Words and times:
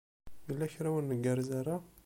Yella 0.47 0.67
kra 0.73 0.89
ur 0.97 1.03
ngerrez 1.05 1.49
ara? 1.59 1.75